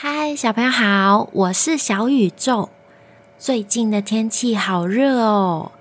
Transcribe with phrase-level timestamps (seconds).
[0.00, 2.68] 嗨，小朋友好，我是小宇宙。
[3.36, 5.72] 最近的天气好热哦，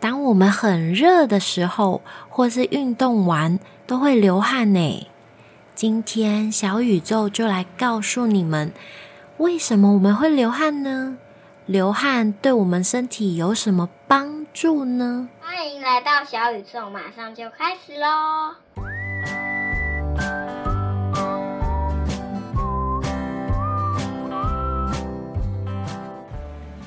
[0.00, 2.00] 当我们很热的时候，
[2.30, 5.06] 或是运动完，都会流汗呢。
[5.74, 8.72] 今天小宇宙就来告诉你们，
[9.36, 11.18] 为什么我们会流汗呢？
[11.66, 15.28] 流汗对我们身体有什么帮助呢？
[15.42, 18.54] 欢迎来到小宇宙，马上就开始喽！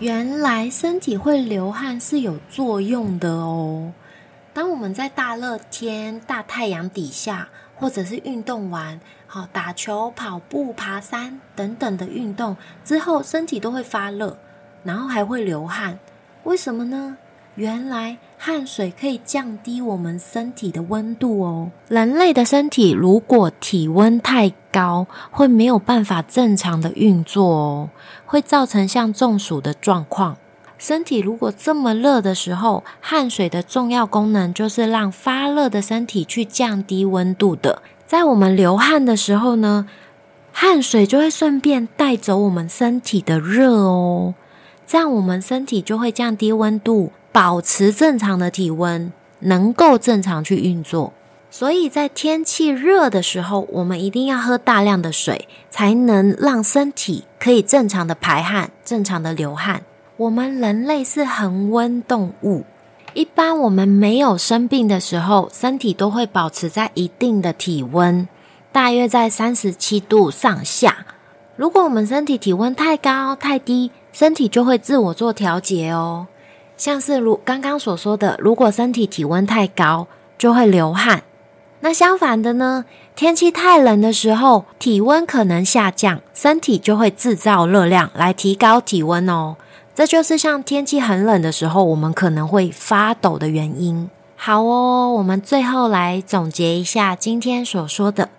[0.02, 3.94] 原来身体会流汗是有作用的哦。
[4.52, 14.40] 当我们在大热天、大太阳底下，或者是运动完，好打球、跑步、爬山等等的运动之后，身体都会发热，
[14.84, 16.00] 然后还会流汗。
[16.46, 17.18] 为什么呢？
[17.56, 21.72] 原来汗水可以降低我们身体的温度哦。
[21.90, 27.90] 人类的身体如果体温太高，会没有办法正常的运作哦，
[28.26, 30.38] 会造成像中暑的状况。
[30.78, 37.84] 身体如果这么热的时候，汗水的重要功能就是让发热的身体去降低温度的。
[38.08, 39.88] 在我们流汗的时候呢，
[40.52, 44.34] 汗水就会顺便带走我们身体的热哦，
[44.88, 47.12] 这样我们身体就会降低温度。
[47.32, 51.14] 保持正常的体温，能够正常去运作。
[51.50, 59.84] 所以在天气热的时候，我们一定要喝大量的水，才能让身体可以正常的排汗、正常的流汗。
[60.16, 62.64] 我们人类是恒温动物，
[63.14, 68.28] 一般我们没有生病的时候，身体都会保持在一定的体温，
[68.72, 71.06] 大约在三十七度上下。
[71.58, 76.28] 如果我们身体体温太高、太低，身体就会自我做调节哦。
[76.82, 81.22] 像是如刚刚所说的，如果身体体温太高，就会流汗。
[81.82, 82.86] 那相反的呢？
[83.16, 89.58] 天气太冷的时候，体温可能下降，身体就会制造热量来提高体温哦。
[89.94, 94.10] 这就是像天气很冷的时候，我们可能会发抖的原因。
[94.36, 98.30] 好哦，我们最后来总结一下今天所说的，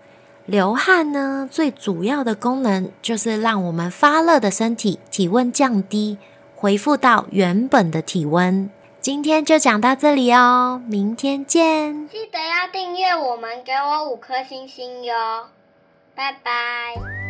[0.46, 6.18] 流汗呢，最主要的功能就是让我们发热的身体体温降低。
[6.62, 8.70] 回复到原本的体温。
[9.00, 12.06] 今天就讲到这里哦，明天见！
[12.08, 15.48] 记得要订阅我们，给我五颗星星哟，
[16.14, 17.21] 拜拜。